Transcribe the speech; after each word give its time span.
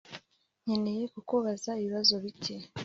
Nkeneye 0.63 1.03
kukubaza 1.13 1.71
ibibazo 1.81 2.13
bike 2.23 2.55